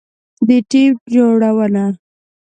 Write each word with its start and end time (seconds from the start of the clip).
د 0.47 0.49
ټیم 0.69 0.93
جوړونه 1.13 1.83